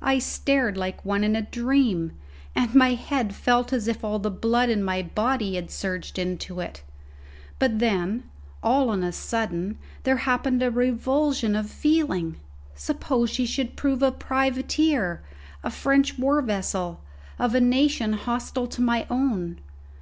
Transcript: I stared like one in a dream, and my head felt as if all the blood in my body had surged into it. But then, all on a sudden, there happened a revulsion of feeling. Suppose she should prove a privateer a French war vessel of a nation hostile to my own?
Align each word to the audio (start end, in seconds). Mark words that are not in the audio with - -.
I 0.00 0.18
stared 0.20 0.78
like 0.78 1.04
one 1.04 1.22
in 1.22 1.36
a 1.36 1.42
dream, 1.42 2.12
and 2.54 2.74
my 2.74 2.94
head 2.94 3.34
felt 3.34 3.74
as 3.74 3.86
if 3.86 4.02
all 4.02 4.18
the 4.18 4.30
blood 4.30 4.70
in 4.70 4.82
my 4.82 5.02
body 5.02 5.56
had 5.56 5.70
surged 5.70 6.18
into 6.18 6.60
it. 6.60 6.82
But 7.58 7.78
then, 7.78 8.22
all 8.62 8.88
on 8.88 9.04
a 9.04 9.12
sudden, 9.12 9.76
there 10.04 10.16
happened 10.16 10.62
a 10.62 10.70
revulsion 10.70 11.54
of 11.54 11.68
feeling. 11.68 12.36
Suppose 12.74 13.28
she 13.28 13.44
should 13.44 13.76
prove 13.76 14.02
a 14.02 14.10
privateer 14.10 15.20
a 15.62 15.70
French 15.70 16.18
war 16.18 16.40
vessel 16.40 17.02
of 17.38 17.54
a 17.54 17.60
nation 17.60 18.14
hostile 18.14 18.68
to 18.68 18.80
my 18.80 19.06
own? 19.10 19.58